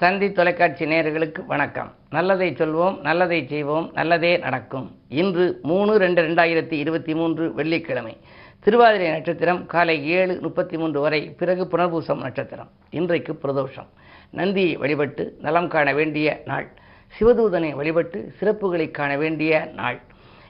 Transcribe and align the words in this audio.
தந்தி 0.00 0.32
தொலைக்காட்சி 0.32 0.84
நேயர்களுக்கு 0.84 1.46
வணக்கம். 1.46 1.92
நல்லதை 2.10 2.52
சொல்வோம் 2.52 3.00
நல்லதை 3.00 3.46
செய்வோம் 3.46 3.90
நல்லதே 3.92 4.36
நடக்கும். 4.36 4.96
இன்று 5.08 5.58
மூணு 5.62 5.98
ரெண்டு 5.98 6.22
ரெண்டாயிரத்தி 6.22 6.72
இருபத்தி 6.72 7.14
மூன்று 7.14 7.54
வெள்ளிக்கிழமை. 7.54 8.16
திருவாதிரை 8.60 9.10
நட்சத்திரம் 9.10 9.66
காலை 9.66 10.08
ஏழு 10.10 10.38
முப்பத்தி 10.42 10.78
மூன்று 10.78 11.00
வரை 11.00 11.20
பிறகு 11.30 11.68
புனர்பூசம் 11.72 12.20
நட்சத்திரம். 12.20 12.70
இன்றைக்கு 12.90 13.38
பிரதோஷம். 13.42 13.88
நந்தியை 14.30 14.76
வழிபட்டு 14.76 15.36
நலம் 15.40 15.68
காண 15.68 15.92
வேண்டிய 15.92 16.42
நாள். 16.44 16.68
சிவதூதனை 17.18 17.70
வழிபட்டு 17.74 18.32
சிறப்புகளை 18.40 18.90
காண 18.90 19.16
வேண்டிய 19.16 19.70
நாள். 19.74 20.00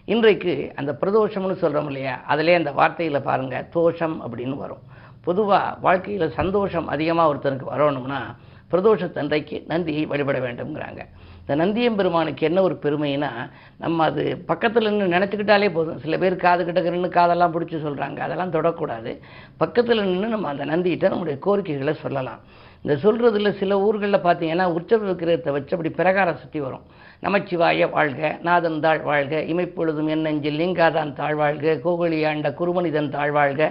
இன்றைக்கு 0.05 0.73
அந்த 0.75 0.97
பிரதோஷம்னு 1.01 1.57
சொல்கிறோம் 1.57 1.87
இல்லையா? 1.87 2.21
அதிலே 2.27 2.55
அந்த 2.55 2.71
வார்த்தையில் 2.71 3.23
பாருங்கள் 3.23 3.69
தோஷம் 3.69 4.17
அப்படின்னு 4.23 4.57
வரும். 4.57 4.83
பொதுவாக 5.25 5.77
வாழ்க்கையில் 5.81 6.31
சந்தோஷம் 6.31 6.87
அதிகமாக 6.87 7.35
ஒருத்தனுக்கு 7.35 7.65
வரணும்னா 7.65 8.37
பிரதோஷத்தன்றைக்கு 8.71 9.63
நந்தியை 9.67 10.07
வழிபட 10.07 10.39
வேண்டும்ங்கிறாங்க. 10.39 11.01
இந்த 11.41 11.55
நந்தியம்பெருமானுக்கு 11.65 12.47
என்ன 12.47 12.63
ஒரு 12.63 12.79
பெருமைனா 12.83 13.31
நம்ம 13.79 14.05
அது 14.05 14.43
பக்கத்தில் 14.47 14.91
நின்று 14.91 15.19
நினச்சிக்கிட்டாலே 15.19 15.73
போதும். 15.73 15.99
சில 15.99 16.19
பேர் 16.19 16.37
காது 16.37 16.65
கிட்ட 16.65 16.81
நின்று 16.81 17.09
காதெல்லாம் 17.09 17.55
பிடிச்சி 17.55 17.79
சொல்கிறாங்க 17.87 18.19
அதெல்லாம் 18.19 18.53
தொடக்கூடாது. 18.53 19.19
பக்கத்தில் 19.57 20.05
நின்று 20.05 20.29
நம்ம 20.29 20.49
அந்த 20.49 20.67
நந்திகிட்ட 20.67 21.09
நம்முடைய 21.09 21.39
கோரிக்கைகளை 21.39 21.95
சொல்லலாம். 21.95 22.41
இந்த 22.85 22.95
சொல்கிறதுல 23.03 23.51
சில 23.59 23.81
ஊர்களில் 23.81 24.25
பார்த்தீங்கன்னா 24.27 24.67
உற்சவ 24.77 25.05
விக்கிரகத்தை 25.09 25.53
வச்சு 25.53 25.75
அப்படி 25.77 25.91
பிரகாரம் 25.95 26.39
சுற்றி 26.43 26.61
வரும். 26.61 26.85
நமச்சிவாய 27.25 27.89
வாழ்க 27.91 28.39
நாதன் 28.43 28.79
தாழ் 28.81 29.03
வாழ்க 29.09 29.43
இமைப்பொழுதும் 29.53 30.09
என் 30.09 30.25
நெஞ்சில் 30.27 30.57
லிங்காதான் 30.61 31.11
தாழ்வாழ்க 31.19 31.75
கோகுலியாண்ட 31.85 32.51
குருமனிதன் 32.61 33.11
தாழ்வாழ்க 33.17 33.63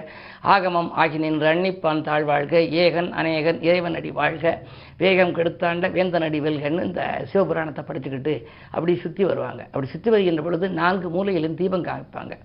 ஆகமம் 0.54 0.92
ஆகி 0.94 1.18
நின்று 1.18 1.48
அன்னிப்பான் 1.48 2.04
தாழ்வாழ்க 2.10 2.62
ஏகன் 2.84 3.10
அநேகன் 3.12 3.62
இறைவனடி 3.62 4.12
வாழ்க 4.12 4.62
வேகம் 4.98 5.36
கெடுத்தாண்ட 5.36 5.90
வேந்தனடி 5.98 6.42
வெல்கன்னு 6.48 6.86
இந்த 6.90 7.02
சிவபுராணத்தை 7.34 7.84
படிச்சுக்கிட்டு 7.90 8.36
அப்படி 8.72 8.96
சுற்றி 8.96 9.24
வருவாங்க. 9.24 9.64
அப்படி 9.64 9.88
சுற்றி 9.88 10.10
வருகின்ற 10.10 10.44
பொழுது 10.44 10.70
நான்கு 10.70 11.10
மூலையிலும் 11.10 11.60
தீபம் 11.62 11.86
காமிப்பாங்க. 11.86 12.36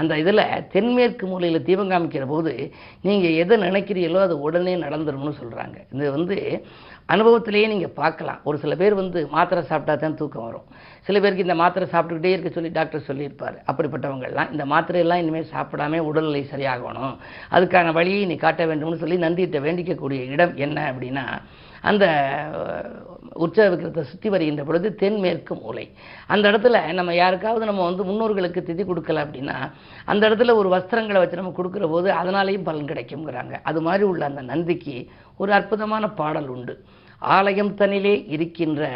அந்த 0.00 0.18
இதில் 0.22 0.42
தென்மேற்கு 0.74 1.26
மூலையில் 1.30 1.66
தீபம் 1.68 1.92
காமிக்கிற 1.92 2.26
போது 2.34 2.52
நீங்கள் 3.06 3.38
எதை 3.42 3.56
நினைக்கிறீங்களோ 3.66 4.20
அது 4.26 4.36
உடனே 4.46 4.74
நடந்துரும்னு 4.84 5.34
சொல்கிறாங்க 5.40 5.76
இது 5.94 6.10
வந்து 6.18 6.36
அனுபவத்திலேயே 7.14 7.66
நீங்கள் 7.72 7.96
பார்க்கலாம். 7.98 8.38
ஒரு 8.48 8.56
சில 8.62 8.74
பேர் 8.80 8.94
வந்து 9.00 9.18
மாத்திரை 9.34 9.60
சாப்பிட்டா 9.68 9.94
தான் 10.04 10.16
தூக்கம் 10.20 10.46
வரும். 10.46 10.66
சில 11.08 11.16
பேருக்கு 11.22 11.46
இந்த 11.46 11.56
மாத்திரை 11.60 11.86
சாப்பிட்டுக்கிட்டே 11.92 12.32
இருக்க 12.34 12.50
சொல்லி 12.56 12.70
டாக்டர் 12.78 13.06
சொல்லியிருப்பார். 13.10 13.56
அப்படிப்பட்டவங்கள்லாம் 13.70 14.50
இந்த 14.54 14.64
மாத்திரையெல்லாம் 14.72 15.22
இனிமேல் 15.24 15.52
சாப்பிடாம 15.52 16.00
உடல்நிலை 16.08 16.42
சரியாகணும். 16.54 17.14
அதுக்கான 17.56 17.92
வழியை 17.98 18.24
நீ 18.32 18.36
காட்ட 18.46 18.64
வேண்டும்னு 18.70 19.02
சொல்லி 19.04 19.18
நந்திகிட்ட 19.26 19.60
வேண்டிக்கக்கூடிய 19.66 20.22
இடம் 20.34 20.54
என்ன 20.66 20.78
அப்படின்னா 20.92 21.24
அந்த 21.90 22.04
உற்சவ 23.44 23.64
விக்கிரத்தை 23.70 24.02
சுற்றி 24.10 24.28
வருகின்ற 24.32 24.62
பொழுது 24.68 24.88
தென்மேற்கு 25.00 25.54
மூலை. 25.62 25.84
அந்த 26.32 26.44
இடத்துல 26.50 26.76
நம்ம 26.98 27.14
யாருக்காவது 27.14 27.68
நம்ம 27.70 27.84
வந்து 27.88 28.04
முன்னோர்களுக்கு 28.08 28.60
திதி 28.68 28.84
கொடுக்கல 28.90 29.22
அப்படின்னா 29.24 29.56
அந்த 30.04 30.22
இடத்துல 30.28 30.54
ஒரு 30.60 30.68
வஸ்திரங்களை 30.74 31.20
வச்சு 31.22 31.40
நம்ம 31.40 31.54
கொடுக்குற 31.58 31.86
போது 31.94 32.08
அதனாலேயும் 32.20 32.66
பலன் 32.68 32.90
கிடைக்குங்கிறாங்க 32.92 33.54
அது 33.70 33.80
மாதிரி 33.86 34.06
உள்ள 34.10 34.24
அந்த 34.30 34.44
நந்திக்கு 34.52 34.96
ஒரு 35.40 35.52
அற்புதமான 35.58 36.04
பாடல் 36.20 36.50
உண்டு. 36.54 36.74
ஆலயம் 37.36 37.72
தனிலே 37.80 38.14
இருக்கின்ற 38.34 38.90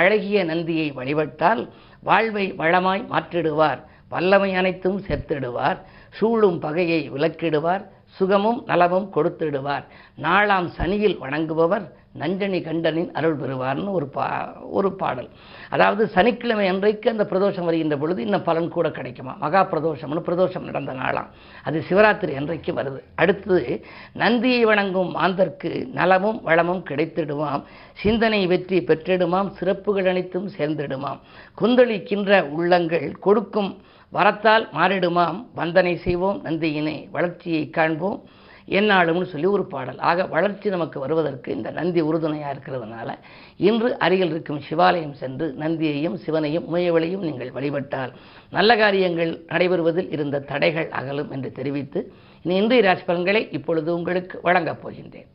அழகிய 0.00 0.44
நந்தியை 0.50 0.86
வழிபட்டால் 0.98 1.62
வாழ்வை 2.08 2.46
வளமாய் 2.60 3.02
மாற்றிடுவார். 3.14 3.80
வல்லமை 4.08 4.50
அனைத்தும் 4.60 5.00
சேர்த்திடுவார். 5.08 5.78
சூழும் 6.18 6.58
பகையை 6.58 7.02
விலக்கிடுவார் 7.10 7.84
சுகமும் 8.16 8.58
நலமும் 8.66 9.10
கொடுத்திடுவார். 9.16 9.84
நாளாம் 10.24 10.68
சனியில் 10.78 11.20
வணங்குபவர். 11.24 11.86
நஞ்சனி 12.18 12.62
கண்டனின் 12.62 13.12
அருள் 13.12 13.38
பெறுவார்னு 13.38 13.90
ஒரு 13.90 14.06
பா 14.06 14.54
ஒரு 14.70 14.92
பாடல். 14.92 15.28
அதாவது 15.70 16.08
சனிக்கிழமை 16.08 16.68
அன்றைக்கு 16.68 17.10
அந்த 17.10 17.26
பிரதோஷம் 17.30 17.64
வருகின்ற 17.64 17.96
பொழுது 17.96 18.22
இன்னும் 18.22 18.42
பலன் 18.42 18.68
கூட 18.68 18.90
கிடைக்குமா? 18.90 19.36
மகா 19.38 19.68
பிரதோஷம்னு 19.70 20.22
பிரதோஷம் 20.26 20.60
நடந்த 20.60 20.92
நாளாம். 20.92 21.28
அது 21.64 21.84
சிவராத்திரி 21.88 22.36
அன்றைக்கு 22.36 22.72
வருது. 22.72 23.00
அடுத்தது 23.14 23.84
நந்தியை 24.12 24.64
வணங்கும் 24.64 25.16
மாந்தர்க்கு 25.16 25.88
நலமும் 25.92 26.42
வளமும் 26.42 26.84
கிடைத்திடுமாம். 26.90 27.62
சிந்தனை 27.92 28.46
வெற்றி 28.46 28.80
பெற்றிடுமாம். 28.80 29.50
சிறப்புகள் 29.50 30.06
அனைத்தும் 30.06 30.50
சேர்ந்திடுமாம். 30.58 31.18
குந்தளிக்கின்ற 31.60 32.48
உள்ளங்கள் 32.48 33.12
கொடுக்கும் 33.20 33.82
வரத்தால் 34.10 34.68
மாறிடுமாம். 34.72 35.46
வந்தனை 35.56 35.96
செய்வோம். 35.96 36.44
நந்தியினை 36.44 37.10
வளர்ச்சியை 37.10 37.70
காண்போம். 37.70 38.22
என்னாலும்னு 38.68 39.24
சொல்லி 39.24 39.46
ஒரு 39.46 39.64
பாடல். 39.64 39.98
ஆக 39.98 40.26
வளர்ச்சி 40.26 40.68
நமக்கு 40.68 41.00
வருவதற்கு 41.00 41.52
இந்த 41.52 41.70
நந்தி 41.70 42.00
உறுதுணையாக 42.00 42.54
இருக்கிறதுனால 42.54 43.10
இன்று 43.56 43.98
அருகில் 43.98 44.30
இருக்கும் 44.30 44.60
சிவாலயம் 44.70 45.12
சென்று 45.12 45.54
நந்தியையும் 45.58 46.14
சிவனையும் 46.14 46.74
முயவளையும் 46.74 47.26
நீங்கள் 47.28 47.50
வழிபட்டால் 47.50 48.12
நல்ல 48.50 48.76
காரியங்கள் 48.76 49.44
நடைபெறுவதில் 49.48 50.12
இருந்த 50.12 50.40
தடைகள் 50.40 50.88
அகலும் 50.90 51.30
என்று 51.30 51.52
தெரிவித்து 51.52 52.12
இனி 52.42 52.56
இன்றைய 52.56 52.84
ராசி 52.84 53.02
பலன்களை 53.02 53.48
இப்பொழுது 53.50 53.94
உங்களுக்கு 53.94 54.38
வழங்கப் 54.42 54.88
போகின்றேன். 54.88 55.30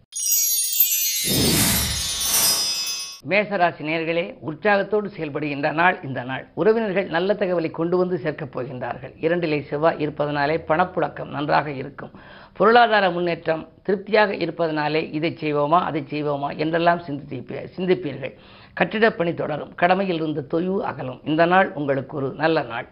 மேசராசி 3.30 3.82
நேர்களே 3.82 4.36
உற்சாகத்தோடு 4.40 5.12
செயல்படுகின்ற 5.18 5.74
நாள் 5.74 6.00
இந்த 6.04 6.24
நாள். 6.24 6.48
உறவினர்கள் 6.54 7.08
நல்ல 7.08 7.34
தகவலை 7.34 7.72
கொண்டு 7.72 7.98
வந்து 7.98 8.18
சேர்க்கப் 8.18 8.60
போகின்றார்கள். 8.60 9.14
இரண்டிலை 9.22 9.68
செவ்வாய் 9.68 10.00
இருப்பதனாலே 10.00 10.64
பணப்புழக்கம் 10.68 11.28
நன்றாக 11.28 11.72
இருக்கும். 11.72 12.12
பொருளாதார 12.58 13.10
முன்னேற்றம் 13.10 13.68
திருப்தியாக 13.84 14.36
இருப்பதனாலே 14.36 15.10
இதை 15.12 15.38
செய்வோமா 15.42 15.80
அதை 15.90 16.02
செய்வோமா 16.10 16.58
என்றெல்லாம் 16.58 17.02
சிந்திப்பீ 17.08 17.68
சிந்திப்பீர்கள். 17.78 18.34
கட்டிடப்பணி 18.80 19.34
தொடரும். 19.34 19.76
கடமையில் 19.76 20.16
இருந்த 20.16 20.46
தொய்வு 20.54 20.78
அகலும். 20.92 21.20
இந்த 21.24 21.46
நாள் 21.46 21.74
உங்களுக்கு 21.74 22.18
ஒரு 22.18 22.34
நல்ல 22.36 22.62
நாள். 22.62 22.88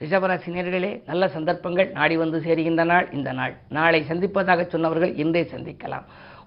ரிஷபராசினியர்களே 0.00 1.02
நல்ல 1.06 1.28
சந்தர்ப்பங்கள் 1.28 1.90
நாடி 1.90 2.16
வந்து 2.16 2.38
சேருகின்ற 2.38 2.84
நாள். 2.84 3.08
இந்த 3.12 3.32
நாள். 3.32 3.56
நாளை 3.68 4.04
சந்திப்பதாக 4.08 4.66
சொன்னவர்கள் 4.66 5.14
இன்றே 5.14 5.42
சந்திக்கலாம். 5.42 6.04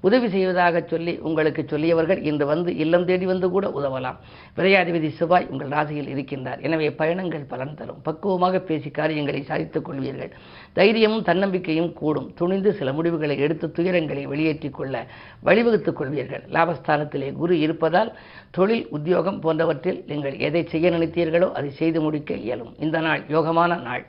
உதவி 0.07 0.27
செய்வதாக 0.35 0.83
சொல்லி 0.91 1.13
உங்களுக்கு 1.27 1.61
சொல்லியவர்கள் 1.71 2.21
இன்று 2.29 2.45
வந்து 2.51 2.71
இல்லம் 2.83 3.05
தேடி 3.09 3.25
வந்து 3.31 3.47
கூட 3.55 3.65
உதவலாம். 3.79 4.17
விரையாதிபதி 4.57 5.09
செவ்வாய் 5.19 5.47
உங்கள் 5.51 5.71
ராசியில் 5.75 6.11
இருக்கின்றார். 6.13 6.59
எனவே 6.67 6.89
பயணங்கள் 7.01 7.45
பலன் 7.53 7.75
தரும். 7.79 8.01
பக்குவமாக 8.07 8.61
பேசி 8.69 8.89
காரியங்களை 8.99 9.41
சாதித்துக் 9.49 9.87
கொள்வீர்கள். 9.87 10.31
தைரியமும் 10.79 11.25
தன்னம்பிக்கையும் 11.29 11.91
கூடும். 12.01 12.29
துணிந்து 12.35 12.71
சில 12.79 12.91
முடிவுகளை 12.93 13.37
எடுத்து 13.47 13.67
துயரங்களை 13.77 14.25
வெளியேற்றிக் 14.33 14.77
கொள்ள 14.79 15.05
வழிவகுத்துக் 15.47 15.99
கொள்வீர்கள். 15.99 16.43
லாபஸ்தானத்திலே 16.55 17.29
குரு 17.41 17.55
இருப்பதால் 17.65 18.11
தொழில் 18.57 18.85
உத்தியோகம் 18.97 19.39
போன்றவற்றில் 19.39 20.01
நீங்கள் 20.07 20.37
எதை 20.47 20.63
செய்ய 20.73 20.89
நினைத்தீர்களோ 20.89 21.49
அதை 21.59 21.71
செய்து 21.81 22.01
முடிக்க 22.01 22.33
இயலும். 22.45 22.73
இந்த 22.79 22.99
நாள் 23.07 23.23
யோகமான 23.37 23.81
நாள். 23.87 24.05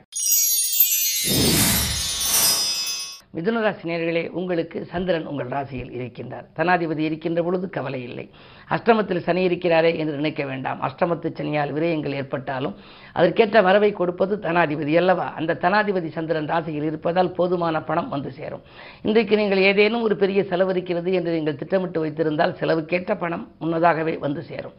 மிதுன 3.35 3.61
ராசி 3.61 3.89
நேர்களே 3.89 4.29
உங்களுக்கு 4.29 4.85
சந்திரன் 4.85 5.25
உங்கள் 5.25 5.47
ராசியில் 5.47 5.89
இருக்கின்றார். 5.89 6.45
தனாதிபதி 6.55 6.97
இருக்கின்ற 6.97 7.43
பொழுது 7.43 7.69
கவலை 7.69 8.03
இல்லை. 8.03 8.29
அஷ்டமத்தில் 8.75 9.23
சனி 9.27 9.41
இருக்கிறாரே 9.47 9.91
என்று 10.01 10.13
நினைக்க 10.19 10.41
வேண்டாம். 10.51 10.79
அஷ்டமத்து 10.87 11.27
சனியால் 11.39 11.73
விரயங்கள் 11.77 12.17
ஏற்பட்டாலும் 12.21 12.75
அதற்கேற்ற 13.19 13.57
வரவை 13.67 13.91
கொடுப்பது 13.99 14.33
தனாதிபதி 14.45 14.95
அல்லவா? 15.01 15.27
அந்த 15.39 15.57
தனாதிபதி 15.63 16.09
சந்திரன் 16.17 16.49
ராசியில் 16.53 16.87
இருப்பதால் 16.89 17.31
போதுமான 17.37 17.81
பணம் 17.89 18.09
வந்து 18.15 18.31
சேரும். 18.39 18.63
இன்றைக்கு 19.07 19.35
நீங்கள் 19.41 19.65
ஏதேனும் 19.69 20.05
ஒரு 20.07 20.17
பெரிய 20.23 20.39
செலவு 20.51 20.73
இருக்கிறது 20.75 21.11
என்று 21.19 21.35
நீங்கள் 21.37 21.59
திட்டமிட்டு 21.61 22.01
வைத்திருந்தால் 22.05 22.57
செலவுக்கேற்ற 22.61 23.15
பணம் 23.23 23.45
முன்னதாகவே 23.63 24.15
வந்து 24.25 24.43
சேரும். 24.51 24.75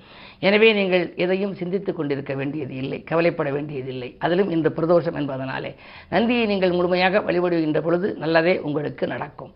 எனவே 0.49 0.71
நீங்கள் 0.81 1.07
எதையும் 1.27 1.55
சிந்தித்துக் 1.61 1.99
கொண்டிருக்க 2.01 2.35
வேண்டியது 2.41 2.75
இல்லை 2.83 3.01
கவலைப்பட 3.11 3.51
வேண்டியதில்லை 3.57 4.11
அதிலும் 4.27 4.53
இந்த 4.57 4.69
பிரதோஷம் 4.79 5.19
என்பதனாலே 5.23 5.73
நந்தியை 6.17 6.45
நீங்கள் 6.53 6.77
முழுமையாக 6.79 7.23
வழிபடுகின்ற 7.29 7.81
பொழுது 7.89 8.11
நல்லதே 8.25 8.57
உங்களுக்கு 8.69 9.07
நடக்கும். 9.15 9.53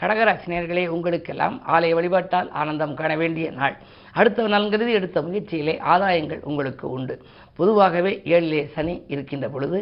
கடகராசினியர்களே 0.00 0.82
உங்களுக்கெல்லாம் 0.96 1.54
ஆலய 1.74 1.94
வழிபாட்டால் 1.98 2.48
ஆனந்தம் 2.60 2.94
காண 2.94 3.12
வேண்டிய 3.16 3.46
நாள். 3.50 3.76
அடுத்த 4.12 4.42
நலன்கிறது 4.42 4.92
எடுத்த 4.98 5.18
முயற்சியிலே 5.22 5.74
ஆதாயங்கள் 5.92 6.42
உங்களுக்கு 6.42 6.90
உண்டு. 6.90 7.14
பொதுவாகவே 7.58 8.12
ஏழிலே 8.24 8.60
சனி 8.74 8.94
இருக்கின்ற 9.14 9.48
பொழுது 9.48 9.78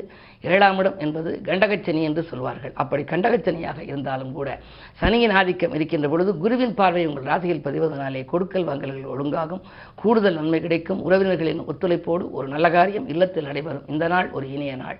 ஏழாம் 0.52 0.78
இடம் 0.78 0.98
என்பது 0.98 1.30
கண்டகச்சனி 1.44 2.02
என்று 2.08 2.22
சொல்வார்கள். 2.22 2.72
அப்படி 2.74 3.02
கண்டகச்சனியாக 3.02 3.80
இருந்தாலும் 3.90 4.32
கூட 4.32 4.48
சனியின் 5.00 5.34
ஆதிக்கம் 5.40 5.74
இருக்கின்ற 5.74 6.08
பொழுது 6.08 6.32
குருவின் 6.38 6.74
பார்வை 6.74 7.06
உங்கள் 7.06 7.28
ராசியில் 7.30 7.64
பதிவதனாலே 7.66 8.24
கொடுக்கல் 8.24 8.68
வாங்கல்கள் 8.70 9.12
ஒழுங்காகும் 9.14 9.64
கூடுதல் 9.94 10.38
நன்மை 10.40 10.60
கிடைக்கும் 10.60 11.02
உறவினர்களின் 11.10 11.64
ஒத்துழைப்போடு 11.72 12.26
ஒரு 12.30 12.48
நல்ல 12.48 12.70
காரியம் 12.70 13.08
இல்லத்தில் 13.08 13.44
நடைபெறும். 13.44 13.86
இந்த 13.86 14.06
நாள் 14.08 14.30
ஒரு 14.30 14.48
இனிய 14.52 14.76
நாள். 14.76 14.98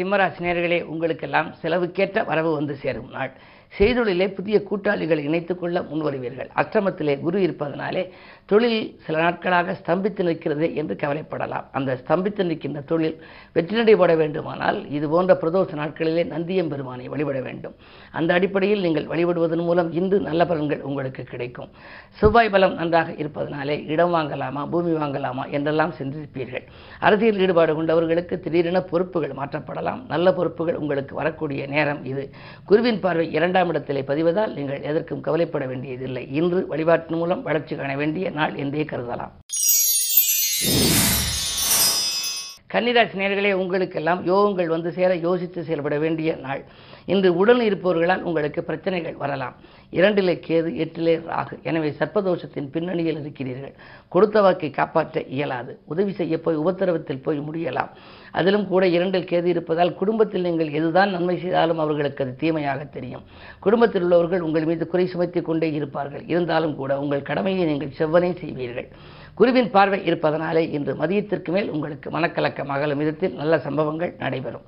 சிம்மராசினியர்களே 0.00 0.82
உங்களுக்கெல்லாம் 0.82 1.54
செலவுக்கேற்ற 1.62 2.24
வரவு 2.24 2.52
வந்து 2.52 2.76
சேரும் 2.76 3.10
நாள். 3.10 3.32
செய்தொழிலே 3.78 4.34
புதிய 4.34 4.62
கூட்டாளிகளை 4.70 5.22
இணைத்துக் 5.24 5.60
கொள்ள 5.60 5.80
முன்வருவீர்கள். 5.80 6.48
அஷ்டமத்திலே 6.56 7.20
குரு 7.20 7.40
இருப்பதனாலே 7.40 8.10
தொழில் 8.46 8.98
சில 9.06 9.18
நாட்களாக 9.18 9.76
ஸ்தம்பித்து 9.80 10.22
நிற்கிறது 10.22 10.74
என்று 10.74 10.94
கவலைப்படலாம். 10.94 11.66
அந்த 11.72 11.98
ஸ்தம்பித்து 12.02 12.44
நிற்கின்ற 12.44 12.80
தொழில் 12.80 13.22
வெற்றி 13.52 13.76
நடைபெற 13.76 14.14
வேண்டுமானால் 14.14 14.88
இது 14.88 15.08
போன்ற 15.08 15.38
பிரதோஷ 15.40 15.74
நாட்களிலே 15.74 16.24
நந்தியம் 16.24 16.68
பெருமானை 16.68 17.08
வழிபட 17.08 17.40
வேண்டும். 17.40 17.74
அந்த 18.12 18.34
அடிப்படையில் 18.34 18.80
நீங்கள் 18.80 19.06
வழிபடுவதன் 19.06 19.64
மூலம் 19.64 19.92
இன்று 19.92 20.20
நல்ல 20.20 20.44
பலன்கள் 20.44 20.80
உங்களுக்கு 20.80 21.24
கிடைக்கும். 21.24 21.68
செவ்வாய் 22.10 22.50
பலம் 22.50 22.74
நன்றாக 22.74 23.12
இருப்பதனாலே 23.12 23.86
இடம் 23.86 24.14
வாங்கலாமா 24.14 24.68
பூமி 24.70 24.92
வாங்கலாமா 24.92 25.50
என்றெல்லாம் 25.50 25.94
சிந்திப்பீர்கள். 25.98 26.66
அரசியல் 27.00 27.38
ஈடுபாடு 27.38 27.82
கொண்டவர்களுக்கு 27.82 28.40
திடீரென 28.40 28.80
பொறுப்புகள் 28.82 29.30
மாற்றப்படலாம். 29.30 30.06
நல்ல 30.08 30.32
பொறுப்புகள் 30.32 30.74
உங்களுக்கு 30.74 31.14
வரக்கூடிய 31.14 31.66
நேரம் 31.66 32.04
இது. 32.04 32.30
குருவின் 32.64 33.00
பார்வை 33.00 33.32
இரண்டாம் 33.32 33.58
இடத்திலே 33.68 34.00
பதிவதால் 34.00 34.52
நீங்கள் 34.52 34.82
எதற்கும் 34.82 35.20
கவலைப்பட 35.20 35.66
வேண்டியதில்லை. 35.66 36.28
இன்று 36.30 36.66
வழிபாட்டின் 36.66 37.16
மூலம் 37.16 37.42
வளர்ச்சி 37.42 37.76
காண 37.76 37.96
வேண்டிய 37.96 38.30
நாள் 38.30 38.54
என்றே 38.54 38.82
கருதலாம். 38.82 39.32
கன்னிராசி 42.72 43.16
நேர்களே 43.20 43.52
உங்களுக்கெல்லாம் 43.52 44.26
யோகங்கள் 44.26 44.66
வந்து 44.66 44.92
சேர 44.92 45.14
யோசித்து 45.14 45.64
செயல்பட 45.64 45.98
வேண்டிய 45.98 46.36
நாள். 46.42 46.64
இன்று 47.06 47.36
உடல் 47.36 47.60
இருப்பவர்களால் 47.60 48.22
உங்களுக்கு 48.22 48.64
பிரச்சனைகள் 48.64 49.16
வரலாம். 49.16 49.54
இரண்டிலே 49.92 50.34
கேது 50.46 50.70
எட்டிலே 50.84 51.14
ராகு. 51.30 51.62
எனவே 51.62 51.88
சர்ப்பதோஷத்தின் 51.90 52.68
பின்னணியில் 52.70 53.20
இருக்கிறீர்கள். 53.20 53.74
கொடுத்த 54.08 54.40
வாக்கை 54.40 54.70
காப்பாற்ற 54.70 55.22
இயலாது. 55.22 55.78
உதவி 55.84 56.12
செய்ய 56.12 56.40
போய் 56.40 56.56
உபத்திரவத்தில் 56.56 57.22
போய் 57.22 57.38
முடியலாம். 57.38 57.88
அதிலும் 58.32 58.66
கூட 58.66 58.86
இரண்டில் 58.86 59.28
கேது 59.30 59.44
இருப்பதால் 59.44 59.94
குடும்பத்தில் 59.94 60.42
நீங்கள் 60.42 60.68
எதுதான் 60.68 61.10
நன்மை 61.10 61.38
செய்தாலும் 61.38 61.78
அவர்களுக்கு 61.78 62.24
அது 62.24 62.36
தீமையாக 62.36 62.84
தெரியும். 62.84 63.22
குடும்பத்தில் 63.60 64.02
உள்ளவர்கள் 64.02 64.40
உங்கள் 64.40 64.64
மீது 64.64 64.86
குறை 64.86 65.06
சுமத்தி 65.06 65.40
கொண்டே 65.40 65.72
இருப்பார்கள். 65.72 66.24
இருந்தாலும் 66.26 66.76
கூட 66.76 66.98
உங்கள் 66.98 67.22
கடமையை 67.22 67.64
நீங்கள் 67.64 67.96
செவ்வனே 67.98 68.32
செய்வீர்கள். 68.42 68.88
குருவின் 69.34 69.70
பார்வை 69.70 70.04
இருப்பதனாலே 70.04 70.70
இன்று 70.70 70.94
மதியத்திற்கு 70.94 71.48
மேல் 71.48 71.70
உங்களுக்கு 71.70 72.10
மனக்கலக்கம் 72.10 72.72
அகலும் 72.76 72.98
விதத்தில் 72.98 73.34
நல்ல 73.34 73.58
சம்பவங்கள் 73.58 74.14
நடைபெறும். 74.18 74.62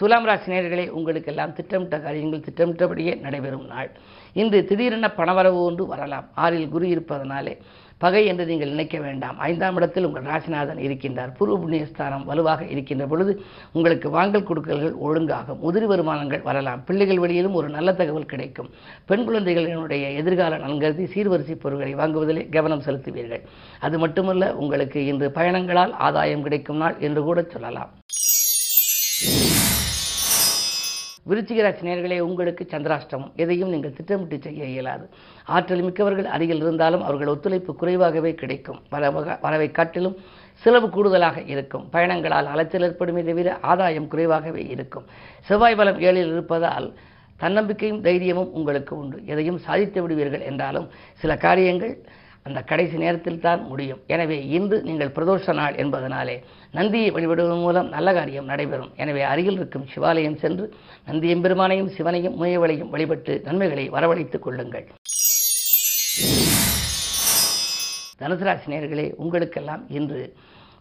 துலாம் 0.00 0.26
ராசி 0.28 0.48
நேயர்களே 0.52 0.88
உங்களுக்கெல்லாம் 0.88 1.52
திட்டமிட்ட 1.52 1.96
காரியங்கள் 2.00 2.44
திட்டமிட்டபடியே 2.46 3.12
நடைபெறும் 3.20 3.64
நாள். 3.66 3.88
இன்று 4.32 4.58
திடீரென 4.64 5.06
பணவரவு 5.16 5.60
ஒன்று 5.68 5.84
வரலாம். 5.86 6.26
ஆறில் 6.34 6.68
குரு 6.68 6.88
இருப்பதனாலே 6.88 7.54
பகை 8.02 8.20
என்று 8.26 8.44
நீங்கள் 8.46 8.68
நினைக்க 8.68 8.96
வேண்டாம். 8.98 9.38
ஐந்தாம் 9.38 9.76
இடத்தில் 9.76 10.04
உங்கள் 10.04 10.22
ராசிநாதன் 10.22 10.82
இருக்கின்றார். 10.86 11.32
பூர்வ 11.38 11.54
புண்ணியஸ்தானம் 11.62 12.24
வலுவாக 12.24 12.64
இருக்கின்ற 12.64 13.06
பொழுது 13.06 13.32
உங்களுக்கு 13.72 14.10
வாங்கல் 14.10 14.46
கொடுக்கல்கள் 14.50 14.94
ஒழுங்காகும். 15.06 15.62
உதிரி 15.68 15.86
வருமானங்கள் 15.92 16.42
வரலாம். 16.42 16.84
பிள்ளைகள் 16.84 17.18
வழியிலும் 17.18 17.58
ஒரு 17.60 17.68
நல்ல 17.68 17.92
தகவல் 17.92 18.30
கிடைக்கும். 18.34 18.70
பெண் 19.06 19.26
குழந்தைகளினுடைய 19.28 20.14
எதிர்கால 20.14 20.58
நன்கருதி 20.66 21.06
சீர்வரிசை 21.14 21.56
பொருட்களை 21.64 21.94
வாங்குவதிலே 22.02 22.48
கவனம் 22.48 22.86
செலுத்துவீர்கள். 22.86 23.44
அது 23.80 23.98
மட்டுமல்ல 23.98 24.54
உங்களுக்கு 24.54 25.06
இன்று 25.06 25.30
பயணங்களால் 25.34 25.92
ஆதாயம் 26.08 26.42
கிடைக்கும் 26.42 26.76
நாள் 26.76 26.98
என்று 26.98 27.22
கூட 27.22 27.42
சொல்லலாம். 27.42 27.92
விருச்சிகராசி 31.28 31.82
நேர்களே 31.88 32.18
உங்களுக்கு 32.20 32.66
சந்திராஷ்டமம். 32.70 33.32
எதையும் 33.36 33.68
நீங்கள் 33.68 33.92
திட்டமிட்டு 33.92 34.38
செய்ய 34.38 34.64
இயலாது. 34.64 35.08
ஆற்றல் 35.44 35.82
மிக்கவர்கள் 35.82 36.24
அருகில் 36.24 36.62
இருந்தாலும் 36.64 37.02
அவர்கள் 37.02 37.32
ஒத்துழைப்பு 37.34 37.74
குறைவாகவே 37.74 38.34
கிடைக்கும். 38.34 38.80
வரவக 38.92 39.38
வரவை 39.40 39.70
காட்டிலும் 39.70 40.16
செலவு 40.62 40.88
கூடுதலாக 40.90 41.40
இருக்கும். 41.40 41.84
பயணங்களால் 41.90 42.46
அலைச்சல் 42.46 42.82
ஏற்படுமே 42.82 43.24
தவிர 43.24 43.58
ஆதாயம் 43.72 44.08
குறைவாகவே 44.08 44.62
இருக்கும். 44.74 45.06
செவ்வாய் 45.40 45.78
பலம் 45.80 46.00
ஏழில் 46.00 46.32
இருப்பதால் 46.34 46.88
தன்னம்பிக்கையும் 47.36 48.00
தைரியமும் 48.00 48.52
உங்களுக்கு 48.52 48.92
உண்டு. 48.98 49.18
எதையும் 49.26 49.58
சாதித்து 49.58 49.98
விடுவீர்கள் 50.02 50.46
என்றாலும் 50.50 50.88
சில 51.14 51.36
காரியங்கள் 51.36 51.94
அந்த 52.48 52.60
கடைசி 52.70 52.96
நேரத்தில் 53.04 53.42
தான் 53.46 53.62
முடியும். 53.70 54.00
எனவே 54.14 54.38
இன்று 54.58 54.76
நீங்கள் 54.88 55.14
பிரதோஷ 55.16 55.54
நாள் 55.60 55.78
என்பதனாலே 55.82 56.36
நந்தியை 56.78 57.10
வழிபடுவதன் 57.16 57.64
மூலம் 57.66 57.88
நல்ல 57.96 58.08
காரியம் 58.18 58.50
நடைபெறும். 58.52 58.92
எனவே 59.02 59.22
அருகில் 59.32 59.58
இருக்கும் 59.60 59.88
சிவாலயம் 59.94 60.40
சென்று 60.44 60.66
நந்தியம்பெருமானையும் 61.10 61.92
சிவனையும் 61.96 62.38
முயவளையும் 62.42 62.92
வழிபட்டு 62.94 63.34
நன்மைகளை 63.48 63.86
வரவழைத்துக் 63.96 64.44
கொள்ளுங்கள். 64.46 64.86
தனுசு 68.20 68.44
ராசி 68.46 69.08
உங்களுக்கெல்லாம் 69.24 69.82
இன்று 69.98 70.22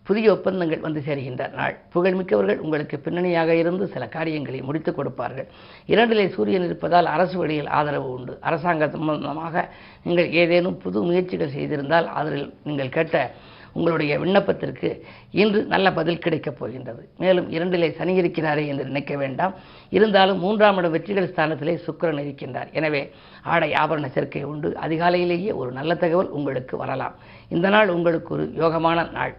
புதிய 0.07 0.31
ஒப்பந்தங்கள் 0.31 0.85
வந்து 0.85 1.01
சேர்கின்ற 1.07 1.53
நாள் 1.53 1.75
புகழ்மிக்கவர்கள் 1.93 2.61
உங்களுக்கு 2.65 2.99
பின்னணியாக 2.99 3.55
இருந்து 3.55 3.87
சில 3.87 4.07
காரியங்களை 4.07 4.61
முடித்துக் 4.61 4.95
கொடுப்பார்கள். 4.95 5.47
இரண்டிலே 5.87 6.25
சூரியன் 6.35 6.67
இருப்பதால் 6.69 7.13
அரசு 7.15 7.37
வழியில் 7.37 7.73
ஆதரவு 7.79 8.09
உண்டு. 8.11 8.37
அரசாங்க 8.41 8.89
சம்பந்தமாக 8.89 9.65
நீங்கள் 10.03 10.31
ஏதேனும் 10.31 10.77
புது 10.77 11.01
முயற்சிகள் 11.03 11.55
செய்திருந்தால் 11.57 12.07
அதில் 12.19 12.53
நீங்கள் 12.63 12.95
கேட்ட 12.97 13.31
உங்களுடைய 13.73 14.19
விண்ணப்பத்திற்கு 14.19 14.89
இன்று 15.31 15.59
நல்ல 15.73 15.87
பதில் 15.93 16.23
கிடைக்கப் 16.25 16.59
போகின்றது. 16.59 17.01
மேலும் 17.17 17.51
இரண்டிலே 17.51 17.89
சனி 17.97 18.13
இருக்கிறாரே 18.13 18.63
என்று 18.67 18.83
நினைக்க 18.83 19.15
வேண்டாம். 19.15 19.53
இருந்தாலும் 19.89 20.39
மூன்றாம் 20.39 20.77
இடம் 20.77 20.91
வெற்றிகள் 20.91 21.31
ஸ்தானத்திலே 21.31 21.75
சுக்கிரன் 21.87 22.23
இருக்கின்றார். 22.23 22.71
எனவே 22.71 23.11
ஆடை 23.43 23.69
ஆபரண 23.71 24.07
சேர்க்கை 24.07 24.43
உண்டு. 24.43 24.71
அதிகாலையிலேயே 24.81 25.53
ஒரு 25.53 25.71
நல்ல 25.71 25.95
தகவல் 25.95 26.33
உங்களுக்கு 26.39 26.77
வரலாம். 26.77 27.15
இந்த 27.49 27.69
நாள் 27.69 27.89
உங்களுக்கு 27.89 28.33
ஒரு 28.33 28.45
யோகமான 28.57 29.11
நாள். 29.11 29.35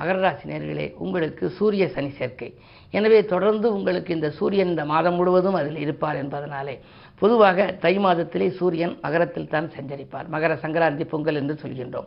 மகர 0.00 0.18
ராசி 0.26 0.46
நேர்களே 0.52 0.86
உங்களுக்கு 1.04 1.44
சூரிய 1.58 1.86
சனி 1.96 2.10
சேர்க்கை. 2.20 2.50
எனவே 2.98 3.18
தொடர்ந்து 3.32 3.66
உங்களுக்கு 3.76 4.10
இந்த 4.16 4.28
சூரியன் 4.38 4.72
இந்த 4.72 4.84
மாதம் 4.92 5.18
முழுவதும் 5.20 5.58
அதில் 5.60 5.82
இருப்பார் 5.84 6.20
என்பதனாலே 6.22 6.74
பொதுவாக 7.22 7.64
தை 7.82 7.92
மாதத்திலே 8.04 8.46
சூரியன் 8.58 8.92
மகரத்தில் 9.04 9.50
தான் 9.54 9.66
சஞ்சரிப்பார். 9.74 10.28
மகர 10.34 10.52
சங்கராந்தி 10.62 11.04
பொங்கல் 11.10 11.38
என்று 11.40 11.54
சொல்கின்றோம். 11.62 12.06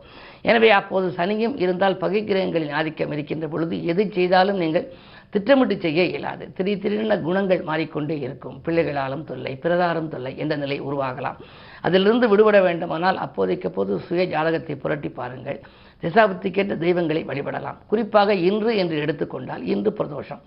எனவே 0.50 0.70
அப்போது 0.78 1.08
சனியும் 1.18 1.54
இருந்தால் 1.64 2.00
பகை 2.04 2.22
கிரகங்களின் 2.30 2.76
ஆதிக்கம் 2.78 3.12
இருக்கின்ற 3.16 3.48
பொழுது 3.52 3.76
எது 3.92 4.04
செய்தாலும் 4.16 4.62
நீங்கள் 4.62 4.88
திட்டமிட்டு 5.34 5.76
செய்ய 5.84 6.00
இயலாது. 6.10 6.44
திடீர் 6.56 6.82
திடீரென 6.82 7.14
குணங்கள் 7.28 7.62
மாறிக்கொண்டே 7.70 8.16
இருக்கும். 8.26 8.58
பிள்ளைகளாலும் 8.66 9.24
தொல்லை 9.30 9.52
பிரதாரம் 9.64 10.10
தொல்லை 10.14 10.32
என்ற 10.42 10.56
நிலை 10.64 10.78
உருவாகலாம். 10.88 11.38
அதிலிருந்து 11.86 12.26
விடுபட 12.32 12.58
வேண்டுமானால் 12.66 13.18
அப்போதைக்கு 13.24 13.68
அப்போது 13.70 13.94
சுய 14.06 14.22
ஜாதகத்தை 14.34 14.74
புரட்டி 14.84 15.10
பாருங்கள். 15.18 15.58
திசாபுத்திக்கேற்ற 16.02 16.74
தெய்வங்களை 16.84 17.22
வழிபடலாம். 17.30 17.78
குறிப்பாக 17.90 18.34
இன்று 18.48 18.70
என்று 18.82 18.96
எடுத்துக்கொண்டால் 19.04 19.62
இன்று 19.74 19.90
பிரதோஷம். 19.98 20.42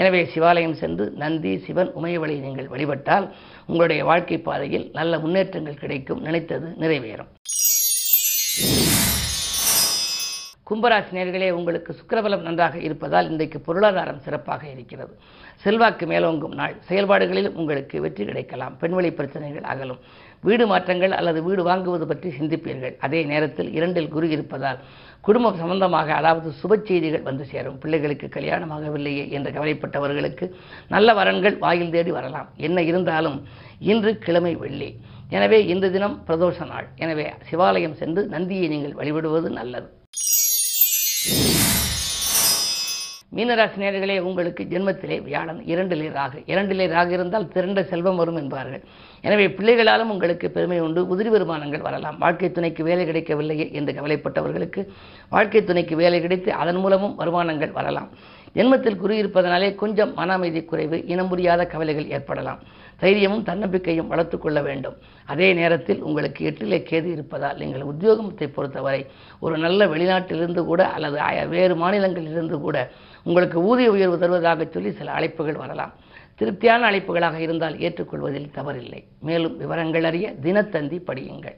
எனவே 0.00 0.20
சிவாலயம் 0.34 0.78
சென்று 0.82 1.06
நந்தி 1.22 1.52
சிவன் 1.66 1.90
உமையவளை 2.00 2.36
நீங்கள் 2.46 2.72
வழிபட்டால் 2.74 3.26
உங்களுடைய 3.66 4.02
வாழ்க்கை 4.10 4.38
பாதையில் 4.48 4.86
நல்ல 4.98 5.18
முன்னேற்றங்கள் 5.24 5.82
கிடைக்கும். 5.82 6.22
நினைத்தது 6.28 6.68
நிறைவேறும். 6.82 7.30
கும்பராசி 10.68 11.12
நேர்களே 11.16 11.48
உங்களுக்கு 11.56 11.90
சுக்கரபலம் 11.98 12.44
நன்றாக 12.46 12.76
இருப்பதால் 12.88 13.28
இன்றைக்கு 13.30 13.58
பொருளாதாரம் 13.66 14.20
சிறப்பாக 14.26 14.62
இருக்கிறது. 14.74 15.12
செல்வாக்கு 15.64 16.04
மேலோங்கும் 16.12 16.54
நாள். 16.60 16.74
செயல்பாடுகளில் 16.88 17.50
உங்களுக்கு 17.60 17.96
வெற்றி 18.04 18.24
கிடைக்கலாம். 18.28 18.76
பெண்வெளி 18.82 19.10
பிரச்சனைகள் 19.18 19.68
அகலும். 19.72 20.00
வீடு 20.46 20.64
மாற்றங்கள் 20.72 21.14
அல்லது 21.18 21.40
வீடு 21.46 21.62
வாங்குவது 21.68 22.06
பற்றி 22.10 22.28
சிந்திப்பீர்கள். 22.38 22.94
அதே 23.06 23.20
நேரத்தில் 23.32 23.70
இரண்டில் 23.78 24.12
குரு 24.14 24.28
இருப்பதால் 24.36 24.80
குடும்பம் 25.26 25.58
சம்பந்தமாக 25.60 26.08
அதாவது 26.20 26.48
சுப 26.60 26.78
செய்திகள் 26.88 27.26
வந்து 27.28 27.44
சேரும். 27.52 27.78
பிள்ளைகளுக்கு 27.82 28.28
கல்யாணமாகவில்லையே 28.36 29.24
என்று 29.36 29.50
கவலைப்பட்டவர்களுக்கு 29.56 30.46
நல்ல 30.94 31.14
வரன்கள் 31.20 31.58
வாயில் 31.64 31.94
தேடி 31.96 32.14
வரலாம். 32.18 32.48
என்ன 32.68 32.82
இருந்தாலும் 32.90 33.38
இன்று 33.92 34.12
கிழமை 34.26 34.54
வெள்ளி. 34.64 34.90
எனவே 35.36 35.60
இந்த 35.74 35.90
தினம் 35.96 36.16
பிரதோஷ 36.28 36.66
நாள். 36.72 36.88
எனவே 37.04 37.26
சிவாலயம் 37.50 37.98
சென்று 38.02 38.24
நந்தியை 38.36 38.66
நீங்கள் 38.74 38.98
வழிபடுவது 39.00 39.50
நல்லது. 39.60 39.88
மீனராசி 43.36 43.78
நேர்களே 43.82 44.16
உங்களுக்கு 44.28 44.62
ஜென்மத்திலே 44.72 45.16
வியாழன் 45.26 45.60
இரண்டிலே 45.72 46.08
ராகு 46.16 46.38
இரண்டிலே 46.52 46.86
ராகு 46.94 47.12
இருந்தால் 47.16 47.46
திரண்ட 47.54 47.82
செல்வம் 47.92 48.18
வரும் 48.20 48.40
என்பார்கள். 48.40 48.82
எனவே 49.26 49.46
பிள்ளைகளாலும் 49.58 50.12
உங்களுக்கு 50.14 50.46
பெருமை 50.56 50.80
உண்டு 50.86 51.02
உதிரி 51.12 51.30
வருமானங்கள் 51.34 51.86
வரலாம். 51.86 52.18
வாழ்க்கை 52.24 52.50
துணைக்கு 52.58 52.84
வேலை 52.88 53.06
கிடைக்கவில்லையே 53.10 53.66
என்று 53.78 53.94
கவலைப்பட்டவர்களுக்கு 53.98 54.82
வாழ்க்கை 55.34 55.62
துணைக்கு 55.70 55.96
வேலை 56.02 56.20
கிடைத்து 56.26 56.52
அதன் 56.62 56.80
மூலமும் 56.84 57.16
வருமானங்கள் 57.22 57.76
வரலாம். 57.78 58.10
ஜென்மத்தில் 58.56 59.00
குறி 59.02 59.14
இருப்பதனாலே 59.22 59.68
கொஞ்சம் 59.82 60.10
மன 60.16 60.32
அமைதி 60.38 60.60
குறைவு 60.70 60.96
இனம் 61.12 61.30
புரியாத 61.30 61.62
கவலைகள் 61.74 62.10
ஏற்படலாம். 62.16 62.60
தைரியமும் 63.02 63.46
தன்னம்பிக்கையும் 63.46 64.10
வளர்த்து 64.10 64.36
கொள்ள 64.38 64.58
வேண்டும். 64.66 64.96
அதே 65.32 65.48
நேரத்தில் 65.60 66.02
உங்களுக்கு 66.08 66.40
எட்டிலே 66.50 66.78
கேது 66.90 67.08
இருப்பதால் 67.14 67.60
நீங்கள் 67.62 67.88
உத்தியோகத்தை 67.92 68.48
பொறுத்தவரை 68.56 69.00
ஒரு 69.44 69.56
நல்ல 69.64 69.86
வெளிநாட்டிலிருந்து 69.92 70.64
கூட 70.70 70.82
அல்லது 70.96 71.48
வேறு 71.54 71.76
மாநிலங்களிலிருந்து 71.84 72.58
கூட 72.66 72.76
உங்களுக்கு 73.22 73.62
ஊதிய 73.62 73.90
உயர்வு 73.90 74.18
தருவதாக 74.18 74.64
சொல்லி 74.64 74.92
சில 74.92 75.12
அழைப்புகள் 75.12 75.56
வரலாம். 75.56 75.92
திருப்தியான 76.34 76.90
அழைப்புகளாக 76.90 77.38
இருந்தால் 77.38 77.78
ஏற்றுக்கொள்வதில் 77.78 78.50
தவறில்லை. 78.54 79.04
மேலும் 79.20 79.56
விவரங்கள் 79.56 80.04
அறிய 80.04 80.34
தினத்தந்தி 80.42 80.98
படியுங்கள். 81.06 81.54